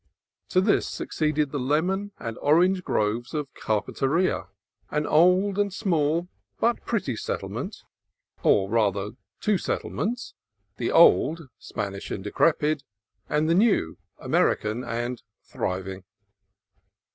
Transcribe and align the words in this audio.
To 0.49 0.61
this 0.61 0.87
succeeded 0.89 1.51
the 1.51 1.59
lemon 1.59 2.11
and 2.17 2.35
orange 2.39 2.83
groves 2.83 3.35
of 3.35 3.53
Carpinteria, 3.53 4.47
an 4.89 5.05
old 5.05 5.59
and 5.59 5.71
small 5.71 6.27
but 6.59 6.83
pretty 6.85 7.15
settle 7.15 7.49
82 7.49 7.53
CALIFORNIA 7.53 7.69
COAST 7.69 8.41
TRAILS 8.41 8.45
ment; 8.45 8.45
or 8.55 8.69
rather, 9.07 9.11
two 9.41 9.57
settlements, 9.59 10.33
the 10.77 10.91
old, 10.91 11.49
Spanish 11.59 12.09
and 12.09 12.23
decrepit, 12.23 12.81
and 13.29 13.47
the 13.47 13.53
new, 13.53 13.99
American 14.17 14.83
and 14.83 15.21
thriving. 15.43 16.03